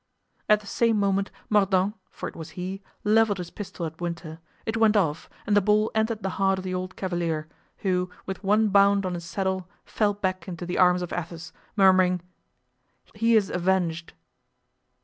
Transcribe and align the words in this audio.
At 0.49 0.61
the 0.61 0.65
same 0.65 0.97
moment 0.99 1.29
Mordaunt, 1.47 1.93
for 2.09 2.27
it 2.27 2.35
was 2.35 2.49
he, 2.57 2.81
leveled 3.03 3.37
his 3.37 3.51
pistol 3.51 3.85
at 3.85 4.01
Winter; 4.01 4.39
it 4.65 4.75
went 4.75 4.97
off 4.97 5.29
and 5.45 5.55
the 5.55 5.61
ball 5.61 5.91
entered 5.93 6.23
the 6.23 6.31
heart 6.41 6.57
of 6.57 6.63
the 6.65 6.73
old 6.73 6.95
cavalier, 6.95 7.47
who 7.77 8.09
with 8.25 8.43
one 8.43 8.69
bound 8.69 9.05
on 9.05 9.13
his 9.13 9.25
saddle 9.25 9.69
fell 9.85 10.15
back 10.15 10.47
into 10.47 10.65
the 10.65 10.79
arms 10.79 11.03
of 11.03 11.13
Athos, 11.13 11.53
murmuring: 11.75 12.21
"He 13.13 13.35
is 13.35 13.51
avenged!" 13.51 14.13